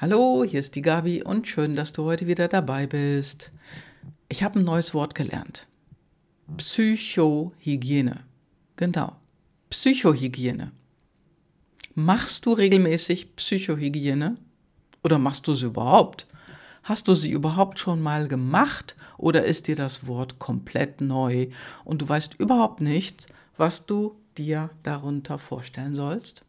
Hallo, 0.00 0.44
hier 0.48 0.60
ist 0.60 0.76
die 0.76 0.80
Gabi 0.80 1.22
und 1.22 1.46
schön, 1.46 1.76
dass 1.76 1.92
du 1.92 2.04
heute 2.04 2.26
wieder 2.26 2.48
dabei 2.48 2.86
bist. 2.86 3.50
Ich 4.30 4.42
habe 4.42 4.58
ein 4.58 4.64
neues 4.64 4.94
Wort 4.94 5.14
gelernt. 5.14 5.66
Psychohygiene. 6.56 8.24
Genau. 8.76 9.14
Psychohygiene. 9.68 10.72
Machst 11.94 12.46
du 12.46 12.54
regelmäßig 12.54 13.36
Psychohygiene? 13.36 14.38
Oder 15.04 15.18
machst 15.18 15.46
du 15.46 15.52
sie 15.52 15.66
überhaupt? 15.66 16.26
Hast 16.82 17.06
du 17.06 17.12
sie 17.12 17.30
überhaupt 17.30 17.78
schon 17.78 18.00
mal 18.00 18.26
gemacht 18.26 18.96
oder 19.18 19.44
ist 19.44 19.68
dir 19.68 19.76
das 19.76 20.06
Wort 20.06 20.38
komplett 20.38 21.02
neu 21.02 21.48
und 21.84 22.00
du 22.00 22.08
weißt 22.08 22.36
überhaupt 22.38 22.80
nicht, 22.80 23.26
was 23.58 23.84
du 23.84 24.16
dir 24.38 24.70
darunter 24.82 25.36
vorstellen 25.36 25.94
sollst? 25.94 26.42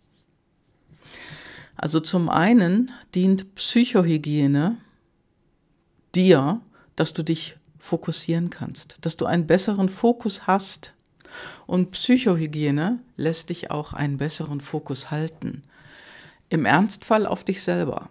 Also 1.76 2.00
zum 2.00 2.30
einen 2.30 2.92
dient 3.16 3.56
Psychohygiene 3.56 4.78
dir, 6.14 6.62
dass 6.96 7.14
du 7.14 7.24
dich 7.24 7.58
fokussieren 7.80 8.50
kannst, 8.50 8.98
dass 9.02 9.18
du 9.18 9.26
einen 9.26 9.48
besseren 9.48 9.90
Fokus 9.90 10.48
hast. 10.48 10.94
Und 11.66 11.92
Psychohygiene 11.92 13.00
lässt 13.16 13.50
dich 13.50 13.72
auch 13.72 13.94
einen 13.94 14.18
besseren 14.18 14.60
Fokus 14.60 15.10
halten. 15.12 15.64
Im 16.50 16.66
Ernstfall 16.66 17.26
auf 17.26 17.44
dich 17.44 17.64
selber. 17.64 18.10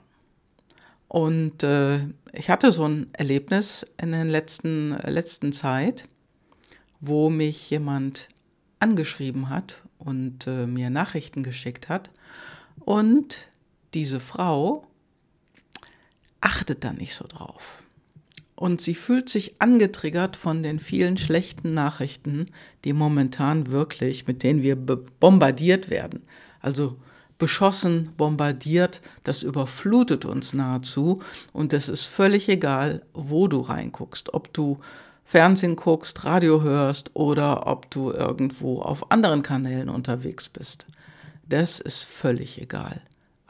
Und 1.08 1.62
äh, 1.62 2.06
ich 2.32 2.48
hatte 2.48 2.70
so 2.70 2.86
ein 2.86 3.08
Erlebnis 3.12 3.84
in 4.00 4.12
der 4.12 4.24
letzten, 4.24 4.96
letzten 4.96 5.52
Zeit, 5.52 6.08
wo 7.00 7.30
mich 7.30 7.68
jemand 7.68 8.28
angeschrieben 8.78 9.48
hat 9.48 9.82
und 9.98 10.46
äh, 10.46 10.66
mir 10.66 10.88
Nachrichten 10.88 11.42
geschickt 11.42 11.88
hat. 11.88 12.10
Und 12.80 13.49
diese 13.94 14.20
Frau 14.20 14.86
achtet 16.40 16.84
da 16.84 16.92
nicht 16.92 17.14
so 17.14 17.26
drauf. 17.26 17.82
Und 18.54 18.80
sie 18.82 18.94
fühlt 18.94 19.30
sich 19.30 19.60
angetriggert 19.60 20.36
von 20.36 20.62
den 20.62 20.80
vielen 20.80 21.16
schlechten 21.16 21.72
Nachrichten, 21.72 22.46
die 22.84 22.92
momentan 22.92 23.68
wirklich, 23.68 24.26
mit 24.26 24.42
denen 24.42 24.62
wir 24.62 24.76
bombardiert 24.76 25.88
werden. 25.88 26.22
Also 26.60 26.98
beschossen, 27.38 28.10
bombardiert, 28.18 29.00
das 29.24 29.42
überflutet 29.42 30.26
uns 30.26 30.52
nahezu. 30.52 31.22
Und 31.54 31.72
es 31.72 31.88
ist 31.88 32.04
völlig 32.04 32.50
egal, 32.50 33.02
wo 33.14 33.48
du 33.48 33.60
reinguckst, 33.60 34.34
ob 34.34 34.52
du 34.52 34.78
Fernsehen 35.24 35.76
guckst, 35.76 36.24
Radio 36.24 36.60
hörst 36.60 37.12
oder 37.14 37.66
ob 37.66 37.90
du 37.90 38.10
irgendwo 38.10 38.82
auf 38.82 39.10
anderen 39.10 39.42
Kanälen 39.42 39.88
unterwegs 39.88 40.50
bist. 40.50 40.84
Das 41.48 41.80
ist 41.80 42.02
völlig 42.02 42.60
egal 42.60 43.00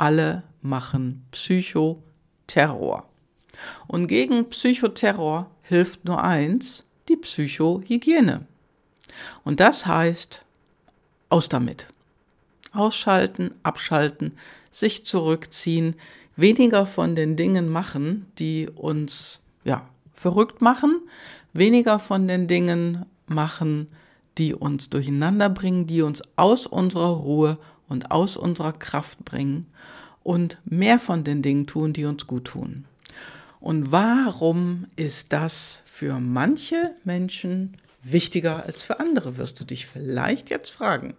alle 0.01 0.43
machen 0.63 1.27
Psychoterror. 1.31 3.07
Und 3.87 4.07
gegen 4.07 4.49
Psychoterror 4.49 5.51
hilft 5.63 6.05
nur 6.05 6.23
eins, 6.23 6.85
die 7.09 7.17
Psychohygiene. 7.17 8.47
Und 9.45 9.61
das 9.61 9.87
heißt, 9.87 10.45
aus 11.29 11.49
damit. 11.49 11.89
Ausschalten, 12.73 13.51
abschalten, 13.63 14.33
sich 14.71 15.05
zurückziehen, 15.05 15.97
weniger 16.37 16.87
von 16.87 17.15
den 17.15 17.37
Dingen 17.37 17.69
machen, 17.69 18.27
die 18.39 18.69
uns 18.69 19.43
ja, 19.65 19.89
verrückt 20.15 20.63
machen, 20.63 21.01
weniger 21.53 21.99
von 21.99 22.29
den 22.29 22.47
Dingen 22.47 23.05
machen, 23.27 23.89
die 24.39 24.55
uns 24.55 24.89
durcheinander 24.89 25.51
bringen, 25.51 25.87
die 25.87 26.03
uns 26.03 26.23
aus 26.37 26.67
unserer 26.67 27.11
Ruhe 27.11 27.59
und 27.91 28.11
aus 28.11 28.39
unserer 28.39 28.73
Kraft 28.73 29.25
bringen 29.27 29.67
und 30.23 30.57
mehr 30.65 30.99
von 30.99 31.25
den 31.25 31.43
Dingen 31.43 31.67
tun, 31.67 31.93
die 31.93 32.07
uns 32.07 32.27
gut 32.27 32.47
tun. 32.47 32.87
Und 33.61 33.93
warum 33.93 34.87
ist 34.97 35.35
das 35.35 35.83
für 35.85 36.19
manche 36.19 36.95
Menschen 37.05 37.77
wichtiger 38.03 38.65
als 38.65 38.83
für 38.83 39.01
andere, 39.01 39.37
wirst 39.37 39.61
du 39.61 39.65
dich 39.65 39.87
vielleicht 39.87 40.49
jetzt 40.49 40.71
fragen. 40.71 41.15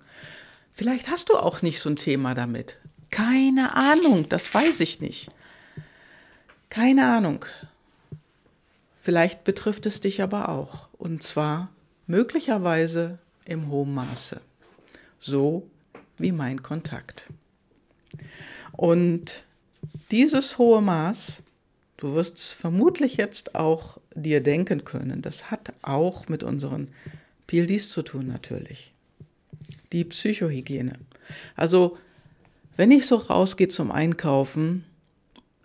Vielleicht 0.73 1.09
hast 1.09 1.29
du 1.29 1.37
auch 1.37 1.61
nicht 1.61 1.79
so 1.79 1.89
ein 1.89 1.95
Thema 1.95 2.33
damit. 2.33 2.77
Keine 3.11 3.75
Ahnung, 3.75 4.27
das 4.29 4.51
weiß 4.51 4.79
ich 4.79 4.99
nicht. 5.01 5.29
Keine 6.69 7.05
Ahnung. 7.07 7.45
Vielleicht 8.99 9.43
betrifft 9.43 9.85
es 9.85 9.99
dich 9.99 10.21
aber 10.21 10.49
auch. 10.49 10.87
Und 10.97 11.21
zwar 11.21 11.69
möglicherweise 12.07 13.19
im 13.45 13.69
hohen 13.69 13.93
Maße. 13.93 14.41
So 15.19 15.67
wie 16.21 16.31
mein 16.31 16.61
Kontakt. 16.61 17.27
Und 18.71 19.43
dieses 20.11 20.57
hohe 20.57 20.81
Maß, 20.81 21.43
du 21.97 22.13
wirst 22.13 22.37
es 22.37 22.53
vermutlich 22.53 23.17
jetzt 23.17 23.55
auch 23.55 23.97
dir 24.15 24.41
denken 24.41 24.83
können, 24.83 25.21
das 25.21 25.51
hat 25.51 25.73
auch 25.81 26.27
mit 26.27 26.43
unseren 26.43 26.89
PLDs 27.47 27.89
zu 27.89 28.01
tun 28.01 28.27
natürlich. 28.27 28.93
Die 29.91 30.05
Psychohygiene. 30.05 30.93
Also, 31.55 31.97
wenn 32.77 32.91
ich 32.91 33.05
so 33.05 33.15
rausgehe 33.17 33.67
zum 33.67 33.91
Einkaufen, 33.91 34.85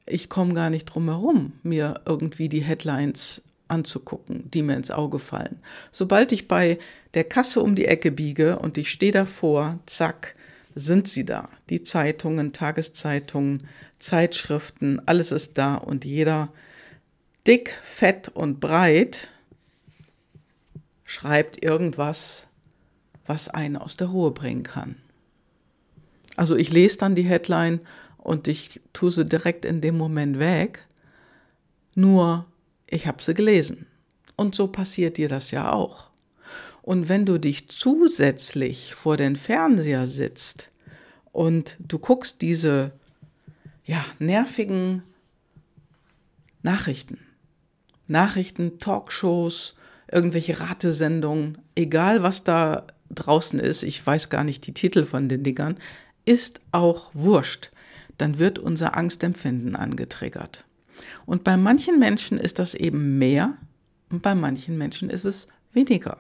ich 0.07 0.29
komme 0.29 0.55
gar 0.55 0.71
nicht 0.71 0.87
drum 0.87 1.09
herum, 1.09 1.53
mir 1.63 2.01
irgendwie 2.05 2.49
die 2.49 2.63
Headlines 2.63 3.43
anzugucken, 3.69 4.51
die 4.51 4.63
mir 4.63 4.77
ins 4.77 4.91
Auge 4.91 5.19
fallen. 5.19 5.61
Sobald 5.93 6.33
ich 6.33 6.49
bei 6.49 6.79
der 7.15 7.25
Kasse 7.25 7.63
um 7.63 7.75
die 7.75 7.87
Ecke 7.87 8.13
biege 8.13 8.59
und 8.59 8.79
ich 8.79 8.91
stehe 8.91 9.13
davor, 9.13 9.79
zack, 9.87 10.35
sind 10.75 11.09
sie 11.09 11.25
da. 11.25 11.49
Die 11.71 11.83
Zeitungen, 11.83 12.53
Tageszeitungen, 12.53 13.67
Zeitschriften, 13.99 15.01
alles 15.07 15.33
ist 15.33 15.57
da 15.59 15.75
und 15.75 16.05
jeder 16.05 16.53
dick, 17.47 17.79
fett 17.83 18.29
und 18.29 18.61
breit 18.61 19.29
schreibt 21.05 21.63
irgendwas, 21.63 22.47
was 23.27 23.49
einen 23.49 23.77
aus 23.77 23.97
der 23.97 24.09
Ruhe 24.09 24.33
bringen 24.33 24.65
kann. 24.65 24.97
Also 26.37 26.57
ich 26.57 26.71
lese 26.71 26.99
dann 26.99 27.15
die 27.15 27.23
Headline 27.23 27.81
und 28.19 28.49
ich 28.49 28.81
tue 28.93 29.11
sie 29.11 29.25
direkt 29.25 29.65
in 29.65 29.81
dem 29.81 29.97
Moment 29.97 30.39
weg. 30.39 30.85
Nur 31.95 32.45
ich 32.87 33.07
habe 33.07 33.23
sie 33.23 33.35
gelesen. 33.35 33.87
Und 34.37 34.55
so 34.55 34.69
passiert 34.69 35.17
dir 35.17 35.29
das 35.29 35.51
ja 35.51 35.73
auch. 35.73 36.11
Und 36.83 37.09
wenn 37.09 37.27
du 37.27 37.39
dich 37.39 37.69
zusätzlich 37.69 38.95
vor 38.95 39.17
den 39.17 39.35
Fernseher 39.35 40.07
sitzt 40.07 40.71
und 41.33 41.77
du 41.81 41.99
guckst 41.99 42.43
diese 42.43 42.93
ja, 43.85 44.05
nervigen 44.19 45.03
Nachrichten, 46.63 47.19
Nachrichten, 48.09 48.79
Talkshows, 48.79 49.75
irgendwelche 50.11 50.61
Ratesendungen, 50.61 51.59
egal 51.75 52.23
was 52.23 52.45
da 52.45 52.87
draußen 53.11 53.59
ist, 53.59 53.83
ich 53.83 54.05
weiß 54.07 54.29
gar 54.29 54.45
nicht 54.45 54.67
die 54.67 54.75
Titel 54.75 55.05
von 55.05 55.29
den 55.29 55.43
Dingern, 55.43 55.79
ist 56.25 56.61
auch 56.73 57.11
wurscht. 57.15 57.71
Dann 58.19 58.39
wird 58.39 58.59
unser 58.59 58.97
Angstempfinden 58.97 59.77
angetriggert. 59.77 60.66
Und 61.25 61.45
bei 61.45 61.57
manchen 61.57 61.99
Menschen 61.99 62.39
ist 62.39 62.59
das 62.59 62.75
eben 62.75 63.19
mehr 63.19 63.57
und 64.11 64.23
bei 64.23 64.35
manchen 64.35 64.79
Menschen 64.79 65.11
ist 65.11 65.25
es 65.25 65.49
weniger. 65.73 66.19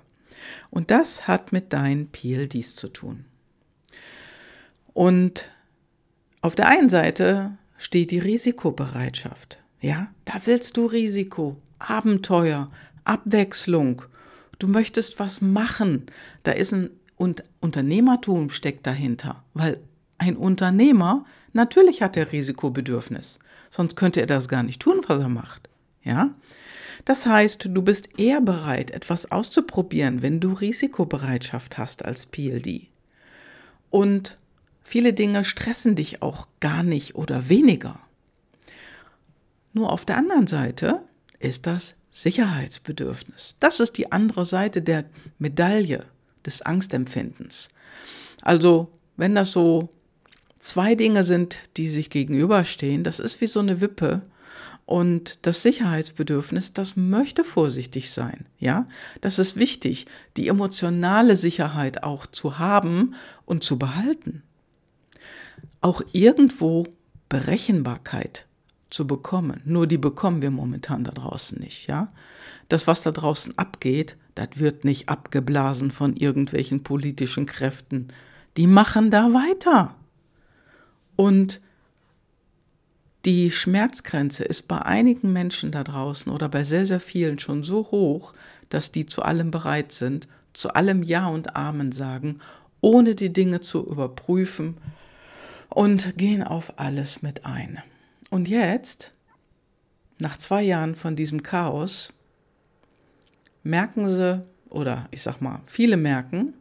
Und 0.70 0.90
das 0.90 1.26
hat 1.26 1.52
mit 1.52 1.72
deinen 1.72 2.08
PLDs 2.08 2.74
zu 2.74 2.88
tun. 2.88 3.24
Und 4.92 5.48
auf 6.40 6.54
der 6.54 6.68
einen 6.68 6.88
Seite 6.88 7.56
steht 7.78 8.10
die 8.10 8.18
Risikobereitschaft. 8.18 9.58
Ja, 9.80 10.08
da 10.24 10.34
willst 10.44 10.76
du 10.76 10.86
Risiko, 10.86 11.56
Abenteuer, 11.78 12.70
Abwechslung. 13.04 14.02
Du 14.58 14.68
möchtest 14.68 15.18
was 15.18 15.40
machen. 15.40 16.06
Da 16.42 16.52
ist 16.52 16.72
ein 16.72 16.90
und 17.16 17.42
Unternehmertum 17.60 18.50
steckt 18.50 18.86
dahinter, 18.86 19.42
weil 19.54 19.80
ein 20.18 20.36
Unternehmer 20.36 21.24
natürlich 21.52 22.02
hat 22.02 22.16
er 22.16 22.32
Risikobedürfnis, 22.32 23.38
sonst 23.70 23.96
könnte 23.96 24.20
er 24.20 24.26
das 24.26 24.48
gar 24.48 24.62
nicht 24.62 24.80
tun, 24.80 25.00
was 25.06 25.20
er 25.20 25.28
macht. 25.28 25.68
Ja? 26.02 26.34
Das 27.04 27.26
heißt, 27.26 27.68
du 27.70 27.82
bist 27.82 28.18
eher 28.18 28.40
bereit, 28.40 28.90
etwas 28.90 29.30
auszuprobieren, 29.30 30.22
wenn 30.22 30.40
du 30.40 30.52
Risikobereitschaft 30.52 31.78
hast 31.78 32.04
als 32.04 32.26
PLD. 32.26 32.88
Und 33.90 34.38
viele 34.82 35.12
Dinge 35.12 35.44
stressen 35.44 35.94
dich 35.94 36.22
auch 36.22 36.48
gar 36.60 36.82
nicht 36.82 37.14
oder 37.14 37.48
weniger. 37.48 38.00
Nur 39.72 39.92
auf 39.92 40.04
der 40.04 40.16
anderen 40.16 40.46
Seite 40.46 41.02
ist 41.38 41.66
das 41.66 41.96
Sicherheitsbedürfnis. 42.10 43.56
Das 43.60 43.78
ist 43.78 43.98
die 43.98 44.10
andere 44.10 44.44
Seite 44.44 44.80
der 44.80 45.04
Medaille 45.38 46.06
des 46.46 46.62
Angstempfindens. 46.62 47.68
Also, 48.40 48.88
wenn 49.16 49.34
das 49.34 49.52
so 49.52 49.90
zwei 50.58 50.94
Dinge 50.94 51.24
sind, 51.24 51.56
die 51.76 51.88
sich 51.88 52.10
gegenüberstehen, 52.10 53.04
das 53.04 53.20
ist 53.20 53.40
wie 53.40 53.46
so 53.46 53.60
eine 53.60 53.80
Wippe 53.80 54.22
und 54.86 55.40
das 55.42 55.62
Sicherheitsbedürfnis, 55.62 56.72
das 56.72 56.94
möchte 56.96 57.42
vorsichtig 57.42 58.12
sein, 58.12 58.46
ja? 58.58 58.86
Das 59.20 59.40
ist 59.40 59.56
wichtig, 59.56 60.06
die 60.36 60.46
emotionale 60.46 61.34
Sicherheit 61.34 62.04
auch 62.04 62.24
zu 62.26 62.58
haben 62.58 63.14
und 63.44 63.64
zu 63.64 63.78
behalten. 63.78 64.44
Auch 65.80 66.02
irgendwo 66.12 66.84
Berechenbarkeit 67.28 68.46
zu 68.88 69.08
bekommen. 69.08 69.60
Nur 69.64 69.88
die 69.88 69.98
bekommen 69.98 70.40
wir 70.40 70.52
momentan 70.52 71.02
da 71.02 71.10
draußen 71.10 71.58
nicht, 71.58 71.88
ja? 71.88 72.08
Das, 72.68 72.86
was 72.86 73.02
da 73.02 73.10
draußen 73.10 73.58
abgeht, 73.58 74.16
das 74.36 74.50
wird 74.54 74.84
nicht 74.84 75.08
abgeblasen 75.08 75.90
von 75.90 76.16
irgendwelchen 76.16 76.84
politischen 76.84 77.46
Kräften. 77.46 78.08
Die 78.56 78.68
machen 78.68 79.10
da 79.10 79.32
weiter. 79.32 79.96
Und 81.16 81.60
die 83.24 83.50
Schmerzgrenze 83.50 84.44
ist 84.44 84.68
bei 84.68 84.80
einigen 84.80 85.32
Menschen 85.32 85.72
da 85.72 85.82
draußen 85.82 86.30
oder 86.30 86.48
bei 86.48 86.62
sehr, 86.62 86.86
sehr 86.86 87.00
vielen 87.00 87.38
schon 87.38 87.64
so 87.64 87.90
hoch, 87.90 88.34
dass 88.68 88.92
die 88.92 89.06
zu 89.06 89.22
allem 89.22 89.50
bereit 89.50 89.92
sind, 89.92 90.28
zu 90.52 90.72
allem 90.74 91.02
Ja 91.02 91.26
und 91.26 91.56
Amen 91.56 91.90
sagen, 91.90 92.40
ohne 92.80 93.14
die 93.14 93.32
Dinge 93.32 93.60
zu 93.60 93.84
überprüfen 93.84 94.76
und 95.68 96.16
gehen 96.16 96.42
auf 96.42 96.78
alles 96.78 97.22
mit 97.22 97.44
ein. 97.44 97.82
Und 98.30 98.48
jetzt, 98.48 99.12
nach 100.18 100.36
zwei 100.36 100.62
Jahren 100.62 100.94
von 100.94 101.16
diesem 101.16 101.42
Chaos, 101.42 102.12
merken 103.64 104.08
sie, 104.08 104.42
oder 104.70 105.08
ich 105.10 105.22
sag 105.22 105.40
mal, 105.40 105.60
viele 105.66 105.96
merken, 105.96 106.54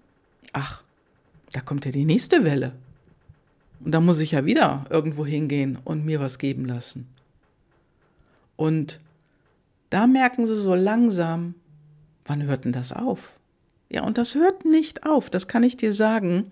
ach, 0.51 0.83
da 1.51 1.61
kommt 1.61 1.85
ja 1.85 1.91
die 1.91 2.05
nächste 2.05 2.43
Welle. 2.43 2.73
Und 3.85 3.91
da 3.91 4.01
muss 4.01 4.19
ich 4.19 4.31
ja 4.31 4.45
wieder 4.45 4.83
irgendwo 4.89 5.27
hingehen 5.27 5.77
und 5.83 6.05
mir 6.05 6.19
was 6.19 6.39
geben 6.39 6.65
lassen. 6.65 7.07
Und 8.55 8.99
da 9.91 10.07
merken 10.07 10.47
sie 10.47 10.55
so 10.55 10.73
langsam, 10.73 11.53
wann 12.25 12.41
hört 12.43 12.65
denn 12.65 12.71
das 12.71 12.91
auf? 12.91 13.33
Ja, 13.87 14.03
und 14.03 14.17
das 14.17 14.33
hört 14.33 14.65
nicht 14.65 15.05
auf, 15.05 15.29
das 15.29 15.47
kann 15.47 15.61
ich 15.61 15.77
dir 15.77 15.93
sagen. 15.93 16.51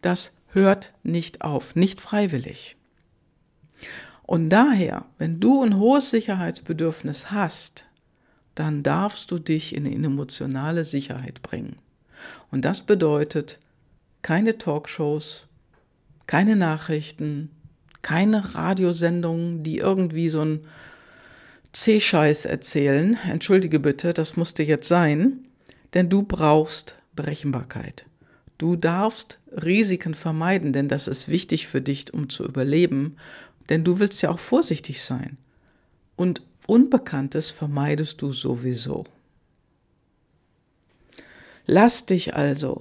Das 0.00 0.34
hört 0.48 0.92
nicht 1.04 1.42
auf, 1.42 1.76
nicht 1.76 2.00
freiwillig. 2.00 2.76
Und 4.24 4.48
daher, 4.48 5.04
wenn 5.18 5.38
du 5.38 5.62
ein 5.62 5.78
hohes 5.78 6.10
Sicherheitsbedürfnis 6.10 7.30
hast, 7.30 7.84
dann 8.56 8.82
darfst 8.82 9.30
du 9.30 9.38
dich 9.38 9.76
in 9.76 9.86
eine 9.86 9.94
emotionale 9.94 10.84
Sicherheit 10.84 11.42
bringen. 11.42 11.76
Und 12.50 12.64
das 12.64 12.82
bedeutet 12.82 13.60
keine 14.22 14.58
Talkshows, 14.58 15.46
keine 16.32 16.56
Nachrichten, 16.56 17.50
keine 18.00 18.54
Radiosendungen, 18.54 19.62
die 19.64 19.76
irgendwie 19.76 20.30
so 20.30 20.42
ein 20.42 20.60
C-Scheiß 21.72 22.46
erzählen. 22.46 23.18
Entschuldige 23.28 23.78
bitte, 23.78 24.14
das 24.14 24.34
musste 24.34 24.62
jetzt 24.62 24.88
sein, 24.88 25.46
denn 25.92 26.08
du 26.08 26.22
brauchst 26.22 26.96
Berechenbarkeit. 27.14 28.06
Du 28.56 28.76
darfst 28.76 29.40
Risiken 29.50 30.14
vermeiden, 30.14 30.72
denn 30.72 30.88
das 30.88 31.06
ist 31.06 31.28
wichtig 31.28 31.66
für 31.66 31.82
dich, 31.82 32.14
um 32.14 32.30
zu 32.30 32.46
überleben, 32.46 33.16
denn 33.68 33.84
du 33.84 33.98
willst 33.98 34.22
ja 34.22 34.30
auch 34.30 34.40
vorsichtig 34.40 35.02
sein. 35.02 35.36
Und 36.16 36.40
Unbekanntes 36.66 37.50
vermeidest 37.50 38.22
du 38.22 38.32
sowieso. 38.32 39.04
Lass 41.66 42.06
dich 42.06 42.34
also 42.34 42.78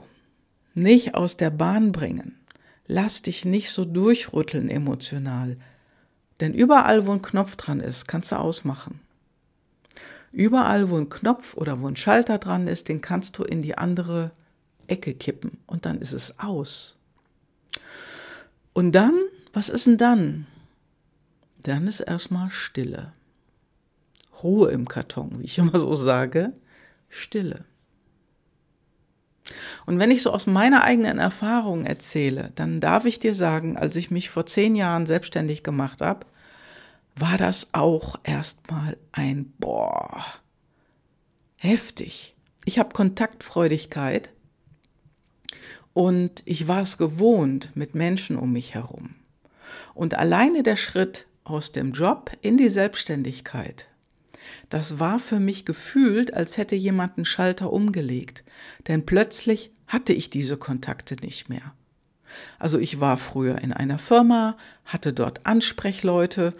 nicht 0.73 1.15
aus 1.15 1.35
der 1.35 1.49
Bahn 1.49 1.91
bringen. 1.91 2.37
Lass 2.93 3.21
dich 3.21 3.45
nicht 3.45 3.69
so 3.69 3.85
durchrütteln 3.85 4.67
emotional. 4.67 5.55
Denn 6.41 6.53
überall, 6.53 7.07
wo 7.07 7.13
ein 7.13 7.21
Knopf 7.21 7.55
dran 7.55 7.79
ist, 7.79 8.05
kannst 8.05 8.33
du 8.33 8.35
ausmachen. 8.35 8.99
Überall, 10.33 10.89
wo 10.89 10.97
ein 10.97 11.07
Knopf 11.07 11.55
oder 11.55 11.79
wo 11.79 11.87
ein 11.87 11.95
Schalter 11.95 12.37
dran 12.37 12.67
ist, 12.67 12.89
den 12.89 12.99
kannst 12.99 13.37
du 13.37 13.45
in 13.45 13.61
die 13.61 13.77
andere 13.77 14.31
Ecke 14.87 15.13
kippen 15.13 15.57
und 15.67 15.85
dann 15.85 15.99
ist 15.99 16.11
es 16.11 16.37
aus. 16.37 16.97
Und 18.73 18.91
dann, 18.91 19.17
was 19.53 19.69
ist 19.69 19.87
denn 19.87 19.97
dann? 19.97 20.47
Dann 21.61 21.87
ist 21.87 22.01
erstmal 22.01 22.51
Stille. 22.51 23.13
Ruhe 24.43 24.69
im 24.71 24.85
Karton, 24.85 25.39
wie 25.39 25.45
ich 25.45 25.57
immer 25.57 25.79
so 25.79 25.95
sage. 25.95 26.51
Stille. 27.07 27.63
Und 29.85 29.99
wenn 29.99 30.11
ich 30.11 30.21
so 30.21 30.31
aus 30.31 30.47
meiner 30.47 30.83
eigenen 30.83 31.19
Erfahrung 31.19 31.85
erzähle, 31.85 32.51
dann 32.55 32.79
darf 32.79 33.05
ich 33.05 33.19
dir 33.19 33.33
sagen, 33.33 33.77
als 33.77 33.95
ich 33.95 34.11
mich 34.11 34.29
vor 34.29 34.45
zehn 34.45 34.75
Jahren 34.75 35.05
selbstständig 35.05 35.63
gemacht 35.63 36.01
habe, 36.01 36.25
war 37.15 37.37
das 37.37 37.69
auch 37.73 38.19
erstmal 38.23 38.97
ein 39.11 39.53
Boah, 39.59 40.23
heftig. 41.59 42.35
Ich 42.65 42.79
habe 42.79 42.93
Kontaktfreudigkeit 42.93 44.29
und 45.93 46.43
ich 46.45 46.67
war 46.67 46.81
es 46.81 46.97
gewohnt 46.97 47.71
mit 47.75 47.95
Menschen 47.95 48.37
um 48.37 48.53
mich 48.53 48.73
herum. 48.73 49.15
Und 49.93 50.15
alleine 50.15 50.63
der 50.63 50.77
Schritt 50.77 51.27
aus 51.43 51.71
dem 51.71 51.91
Job 51.91 52.31
in 52.41 52.57
die 52.57 52.69
Selbstständigkeit 52.69 53.87
das 54.69 54.99
war 54.99 55.19
für 55.19 55.39
mich 55.39 55.65
gefühlt, 55.65 56.33
als 56.33 56.57
hätte 56.57 56.75
jemand 56.75 57.17
einen 57.17 57.25
Schalter 57.25 57.71
umgelegt, 57.71 58.43
denn 58.87 59.05
plötzlich 59.05 59.71
hatte 59.87 60.13
ich 60.13 60.29
diese 60.29 60.57
Kontakte 60.57 61.15
nicht 61.15 61.49
mehr. 61.49 61.73
Also 62.59 62.79
ich 62.79 62.99
war 62.99 63.17
früher 63.17 63.59
in 63.59 63.73
einer 63.73 63.99
Firma, 63.99 64.55
hatte 64.85 65.13
dort 65.13 65.45
Ansprechleute, 65.45 66.53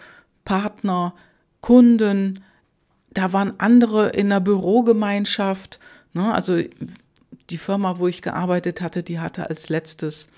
Partner, 0.43 1.15
Kunden, 1.61 2.43
da 3.13 3.33
waren 3.33 3.53
andere 3.59 4.09
in 4.09 4.29
der 4.29 4.39
Bürogemeinschaft, 4.39 5.79
ne, 6.13 6.33
also 6.33 6.61
die 7.49 7.57
Firma, 7.57 7.99
wo 7.99 8.07
ich 8.07 8.21
gearbeitet 8.21 8.81
hatte, 8.81 9.03
die 9.03 9.19
hatte 9.19 9.49
als 9.49 9.69
letztes 9.69 10.29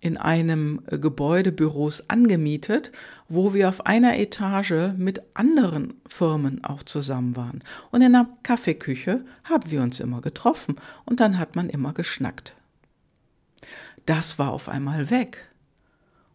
in 0.00 0.16
einem 0.16 0.82
äh, 0.86 0.98
Gebäude 0.98 1.52
Büros 1.52 2.08
angemietet, 2.08 2.92
wo 3.28 3.54
wir 3.54 3.68
auf 3.68 3.86
einer 3.86 4.18
Etage 4.18 4.92
mit 4.96 5.20
anderen 5.34 5.94
Firmen 6.06 6.64
auch 6.64 6.82
zusammen 6.82 7.36
waren. 7.36 7.62
Und 7.90 8.02
in 8.02 8.12
der 8.12 8.28
Kaffeeküche 8.42 9.24
haben 9.44 9.70
wir 9.70 9.82
uns 9.82 10.00
immer 10.00 10.20
getroffen 10.20 10.76
und 11.04 11.20
dann 11.20 11.38
hat 11.38 11.56
man 11.56 11.68
immer 11.68 11.92
geschnackt. 11.92 12.54
Das 14.04 14.38
war 14.38 14.52
auf 14.52 14.68
einmal 14.68 15.10
weg. 15.10 15.50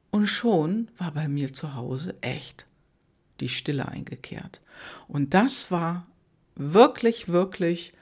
Und 0.09 0.27
schon 0.27 0.89
war 0.97 1.11
bei 1.11 1.29
mir 1.29 1.53
zu 1.53 1.73
Hause 1.75 2.15
echt 2.19 2.65
die 3.39 3.47
Stille 3.47 3.87
eingekehrt. 3.87 4.61
Und 5.07 5.33
das 5.33 5.71
war 5.71 6.05
wirklich, 6.55 7.29
wirklich 7.29 7.93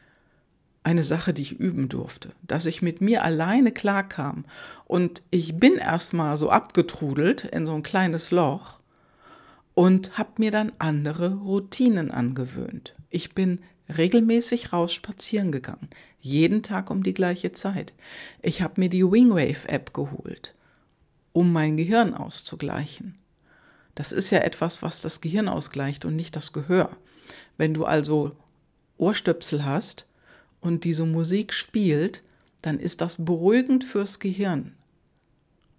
eine 0.89 1.03
Sache, 1.03 1.33
die 1.35 1.43
ich 1.43 1.59
üben 1.59 1.87
durfte, 1.87 2.31
dass 2.41 2.65
ich 2.65 2.81
mit 2.81 2.99
mir 2.99 3.23
alleine 3.23 3.71
klarkam. 3.71 4.45
Und 4.85 5.21
ich 5.29 5.55
bin 5.55 5.75
erstmal 5.75 6.35
so 6.37 6.49
abgetrudelt 6.49 7.43
in 7.43 7.67
so 7.67 7.75
ein 7.75 7.83
kleines 7.83 8.31
Loch 8.31 8.79
und 9.75 10.17
habe 10.17 10.31
mir 10.39 10.49
dann 10.49 10.71
andere 10.79 11.35
Routinen 11.35 12.09
angewöhnt. 12.09 12.95
Ich 13.11 13.35
bin 13.35 13.59
regelmäßig 13.95 14.73
raus 14.73 14.91
spazieren 14.91 15.51
gegangen, 15.51 15.89
jeden 16.21 16.63
Tag 16.63 16.89
um 16.89 17.03
die 17.03 17.13
gleiche 17.13 17.51
Zeit. 17.51 17.93
Ich 18.41 18.63
habe 18.63 18.81
mir 18.81 18.89
die 18.89 19.03
Wingwave-App 19.03 19.93
geholt, 19.93 20.55
um 21.33 21.53
mein 21.53 21.77
Gehirn 21.77 22.15
auszugleichen. 22.15 23.15
Das 23.93 24.11
ist 24.11 24.31
ja 24.31 24.39
etwas, 24.39 24.81
was 24.81 25.03
das 25.03 25.21
Gehirn 25.21 25.49
ausgleicht 25.49 26.03
und 26.03 26.15
nicht 26.15 26.35
das 26.35 26.51
Gehör. 26.51 26.97
Wenn 27.57 27.75
du 27.75 27.85
also 27.85 28.35
Ohrstöpsel 28.97 29.63
hast, 29.65 30.07
und 30.61 30.83
diese 30.83 31.05
Musik 31.05 31.53
spielt, 31.53 32.21
dann 32.61 32.79
ist 32.79 33.01
das 33.01 33.23
beruhigend 33.23 33.83
fürs 33.83 34.19
Gehirn. 34.19 34.73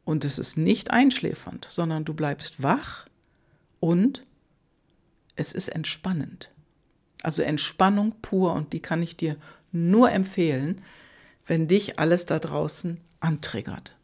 Und 0.04 0.24
es 0.24 0.38
ist 0.38 0.56
nicht 0.56 0.90
einschläfernd, 0.90 1.66
sondern 1.68 2.04
du 2.04 2.14
bleibst 2.14 2.62
wach 2.62 3.06
und 3.78 4.24
es 5.36 5.52
ist 5.52 5.68
entspannend. 5.68 6.50
Also 7.22 7.42
Entspannung 7.42 8.14
pur 8.22 8.54
und 8.54 8.72
die 8.72 8.80
kann 8.80 9.02
ich 9.02 9.16
dir 9.16 9.36
nur 9.72 10.10
empfehlen, 10.10 10.82
wenn 11.46 11.68
dich 11.68 11.98
alles 11.98 12.26
da 12.26 12.38
draußen 12.38 12.98
antriggert. 13.20 13.96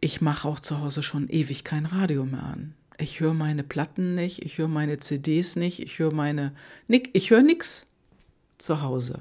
Ich 0.00 0.20
mache 0.20 0.48
auch 0.48 0.60
zu 0.60 0.80
Hause 0.80 1.02
schon 1.02 1.28
ewig 1.28 1.62
kein 1.64 1.84
Radio 1.84 2.24
mehr 2.24 2.42
an. 2.42 2.74
Ich 2.96 3.20
höre 3.20 3.34
meine 3.34 3.62
Platten 3.62 4.14
nicht, 4.14 4.42
ich 4.44 4.58
höre 4.58 4.68
meine 4.68 4.98
CDs 4.98 5.56
nicht, 5.56 5.80
ich 5.80 5.98
höre 5.98 6.12
meine 6.12 6.52
ich 6.88 7.30
höre 7.30 7.42
nichts 7.42 7.89
zu 8.60 8.82
Hause. 8.82 9.20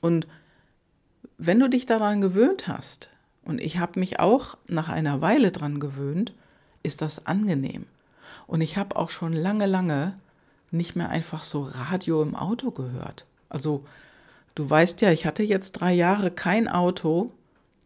Und 0.00 0.26
wenn 1.38 1.58
du 1.58 1.68
dich 1.68 1.86
daran 1.86 2.20
gewöhnt 2.20 2.68
hast, 2.68 3.08
und 3.44 3.60
ich 3.60 3.78
habe 3.78 3.98
mich 3.98 4.20
auch 4.20 4.56
nach 4.68 4.88
einer 4.88 5.20
Weile 5.20 5.50
daran 5.50 5.80
gewöhnt, 5.80 6.34
ist 6.82 7.02
das 7.02 7.26
angenehm. 7.26 7.86
Und 8.46 8.60
ich 8.60 8.76
habe 8.76 8.96
auch 8.96 9.10
schon 9.10 9.32
lange, 9.32 9.66
lange 9.66 10.14
nicht 10.70 10.96
mehr 10.96 11.08
einfach 11.08 11.42
so 11.42 11.62
Radio 11.62 12.22
im 12.22 12.36
Auto 12.36 12.70
gehört. 12.70 13.26
Also 13.48 13.84
du 14.54 14.68
weißt 14.68 15.00
ja, 15.00 15.10
ich 15.10 15.26
hatte 15.26 15.42
jetzt 15.42 15.72
drei 15.72 15.92
Jahre 15.92 16.30
kein 16.30 16.68
Auto. 16.68 17.32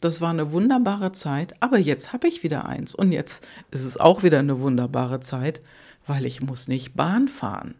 Das 0.00 0.20
war 0.20 0.30
eine 0.30 0.52
wunderbare 0.52 1.12
Zeit, 1.12 1.54
aber 1.62 1.78
jetzt 1.78 2.12
habe 2.12 2.28
ich 2.28 2.42
wieder 2.42 2.66
eins. 2.66 2.94
Und 2.94 3.12
jetzt 3.12 3.46
ist 3.70 3.84
es 3.84 3.96
auch 3.96 4.23
wieder 4.23 4.40
eine 4.40 4.61
wunderbare 4.61 5.20
Zeit, 5.20 5.62
weil 6.06 6.26
ich 6.26 6.42
muss 6.42 6.68
nicht 6.68 6.94
Bahn 6.94 7.28
fahren 7.28 7.75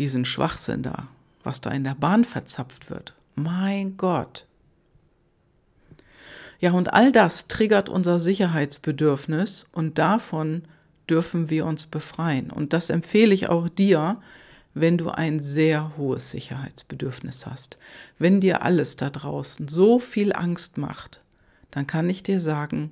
diesen 0.00 0.24
Schwachsinn 0.24 0.82
da, 0.82 1.08
was 1.44 1.60
da 1.60 1.70
in 1.70 1.84
der 1.84 1.94
Bahn 1.94 2.24
verzapft 2.24 2.88
wird. 2.88 3.14
Mein 3.34 3.98
Gott. 3.98 4.46
Ja, 6.58 6.72
und 6.72 6.94
all 6.94 7.12
das 7.12 7.48
triggert 7.48 7.90
unser 7.90 8.18
Sicherheitsbedürfnis 8.18 9.68
und 9.72 9.98
davon 9.98 10.62
dürfen 11.08 11.50
wir 11.50 11.66
uns 11.66 11.84
befreien. 11.84 12.50
Und 12.50 12.72
das 12.72 12.88
empfehle 12.88 13.34
ich 13.34 13.50
auch 13.50 13.68
dir, 13.68 14.18
wenn 14.72 14.96
du 14.96 15.10
ein 15.10 15.38
sehr 15.38 15.96
hohes 15.98 16.30
Sicherheitsbedürfnis 16.30 17.44
hast. 17.44 17.76
Wenn 18.18 18.40
dir 18.40 18.62
alles 18.62 18.96
da 18.96 19.10
draußen 19.10 19.68
so 19.68 19.98
viel 19.98 20.32
Angst 20.32 20.78
macht, 20.78 21.20
dann 21.70 21.86
kann 21.86 22.08
ich 22.08 22.22
dir 22.22 22.40
sagen, 22.40 22.90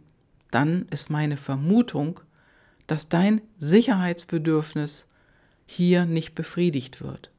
dann 0.51 0.87
ist 0.91 1.09
meine 1.09 1.39
Vermutung, 1.39 2.21
dass 2.87 3.09
dein 3.09 3.41
Sicherheitsbedürfnis 3.57 5.08
hier 5.71 6.07
nicht 6.07 6.35
befriedigt 6.35 7.03
wird. 7.03 7.31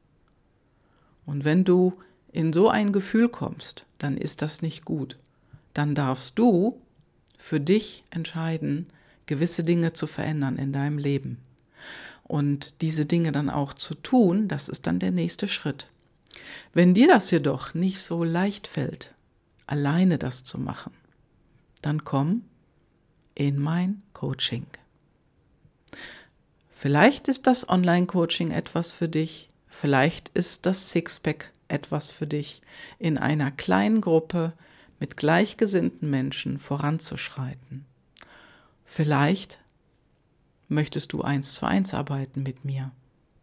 Und 1.26 1.44
wenn 1.44 1.64
du 1.64 1.94
in 2.30 2.52
so 2.52 2.68
ein 2.68 2.92
Gefühl 2.92 3.28
kommst, 3.28 3.86
dann 3.98 4.16
ist 4.16 4.40
das 4.40 4.62
nicht 4.62 4.84
gut. 4.84 5.18
Dann 5.74 5.96
darfst 5.96 6.38
du 6.38 6.80
für 7.36 7.58
dich 7.58 8.04
entscheiden, 8.10 8.86
gewisse 9.26 9.64
Dinge 9.64 9.94
zu 9.94 10.06
verändern 10.06 10.56
in 10.56 10.72
deinem 10.72 10.96
Leben. 10.96 11.38
Und 12.22 12.80
diese 12.80 13.04
Dinge 13.04 13.32
dann 13.32 13.50
auch 13.50 13.74
zu 13.74 13.94
tun, 13.94 14.46
das 14.46 14.68
ist 14.68 14.86
dann 14.86 15.00
der 15.00 15.10
nächste 15.10 15.48
Schritt. 15.48 15.88
Wenn 16.72 16.94
dir 16.94 17.08
das 17.08 17.32
jedoch 17.32 17.74
nicht 17.74 18.00
so 18.00 18.22
leicht 18.22 18.68
fällt, 18.68 19.12
alleine 19.66 20.18
das 20.18 20.44
zu 20.44 20.56
machen, 20.58 20.92
dann 21.82 22.04
komm 22.04 22.44
in 23.34 23.58
mein 23.58 24.02
Coaching. 24.12 24.66
Vielleicht 26.80 27.28
ist 27.28 27.46
das 27.46 27.68
Online-Coaching 27.68 28.52
etwas 28.52 28.90
für 28.90 29.06
dich, 29.06 29.50
vielleicht 29.68 30.30
ist 30.30 30.64
das 30.64 30.88
Sixpack 30.88 31.52
etwas 31.68 32.10
für 32.10 32.26
dich, 32.26 32.62
in 32.98 33.18
einer 33.18 33.50
kleinen 33.50 34.00
Gruppe 34.00 34.54
mit 34.98 35.18
gleichgesinnten 35.18 36.08
Menschen 36.08 36.56
voranzuschreiten. 36.58 37.84
Vielleicht 38.86 39.58
möchtest 40.68 41.12
du 41.12 41.20
eins 41.20 41.52
zu 41.52 41.66
eins 41.66 41.92
arbeiten 41.92 42.42
mit 42.42 42.64
mir. 42.64 42.92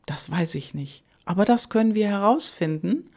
Das 0.08 0.32
weiß 0.32 0.56
ich 0.56 0.74
nicht. 0.74 1.04
Aber 1.24 1.46
das 1.46 1.70
können 1.70 1.94
wir 1.94 2.08
herausfinden. 2.08 3.08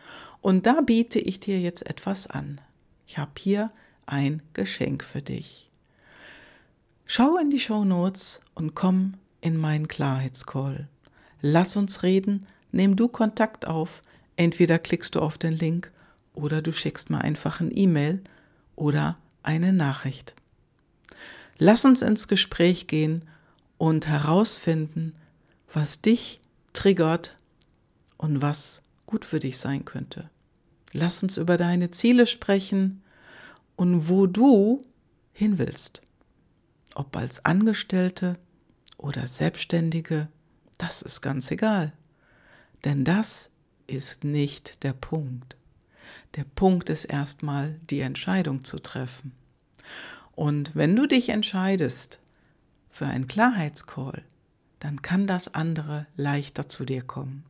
Und 0.43 0.67
da 0.67 0.83
biete 0.83 1.19
ich 1.19 1.41
dir 1.41 1.59
jetzt 1.59 1.89
etwas 1.89 2.27
an. 2.27 2.61
Ich 3.07 3.17
habe 3.17 3.33
hier 3.39 3.73
ein 4.05 4.43
Geschenk 4.53 5.03
für 5.03 5.23
dich. 5.23 5.71
Schau 7.07 7.39
in 7.39 7.49
die 7.49 7.59
Show 7.59 7.87
Notes 7.87 8.43
und 8.55 8.75
komm 8.75 9.15
in 9.41 9.57
meinen 9.57 9.89
Klarheitscall. 9.89 10.89
Lass 11.41 11.77
uns 11.77 12.03
reden, 12.03 12.47
nimm 12.73 12.97
du 12.97 13.09
Kontakt 13.09 13.67
auf. 13.67 14.03
Entweder 14.37 14.79
klickst 14.79 15.15
du 15.15 15.21
auf 15.21 15.39
den 15.39 15.53
Link 15.53 15.91
oder 16.35 16.63
du 16.63 16.73
schickst 16.73 17.11
mir 17.11 17.21
einfach 17.21 17.61
ein 17.61 17.71
E-Mail 17.75 18.23
oder 18.77 19.19
eine 19.43 19.73
Nachricht. 19.73 20.35
Lass 21.59 21.85
uns 21.85 22.03
ins 22.03 22.29
Gespräch 22.29 22.87
gehen 22.87 23.25
und 23.79 24.07
herausfinden, 24.07 25.15
was 25.73 26.01
dich 26.01 26.41
triggert 26.73 27.37
und 28.17 28.43
was 28.43 28.83
gut 29.07 29.25
für 29.25 29.41
dich 29.41 29.59
sein 29.59 29.85
könnte. 29.85 30.31
Lass 30.93 31.23
uns 31.23 31.37
über 31.37 31.57
deine 31.57 31.91
Ziele 31.91 32.27
sprechen 32.27 33.03
und 33.77 34.09
wo 34.09 34.27
du 34.27 34.83
hin 35.33 35.59
willst. 35.59 36.03
Ob 36.95 37.17
als 37.17 37.45
Angestellte 37.45 38.39
oder 39.01 39.27
Selbstständige, 39.27 40.29
das 40.79 41.03
ist 41.03 41.21
ganz 41.21 41.51
egal. 41.51 41.93
Denn 42.85 43.05
das 43.05 43.51
ist 43.87 44.25
nicht 44.25 44.83
der 44.83 44.93
Punkt. 44.93 45.57
Der 46.37 46.45
Punkt 46.45 46.91
ist 46.91 47.07
erstmal 47.07 47.79
die 47.91 48.01
Entscheidung 48.01 48.65
zu 48.65 48.79
treffen. 48.79 49.33
Und 50.33 50.75
wenn 50.75 50.97
du 50.97 51.07
dich 51.07 51.29
entscheidest 51.29 52.21
für 52.91 53.07
einen 53.07 53.27
Klarheitscall, 53.27 54.23
dann 54.79 55.03
kann 55.03 55.27
das 55.27 55.55
andere 55.55 56.07
leichter 56.17 56.69
zu 56.69 56.85
dir 56.85 57.03
kommen. 57.03 57.45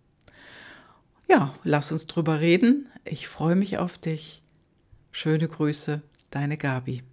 Ja, 1.28 1.52
lass 1.62 1.92
uns 1.92 2.06
drüber 2.06 2.40
reden. 2.40 2.88
Ich 3.04 3.28
freue 3.28 3.54
mich 3.54 3.78
auf 3.78 3.98
dich. 3.98 4.42
Schöne 5.12 5.46
Grüße, 5.46 6.02
deine 6.30 6.56
Gabi. 6.56 7.04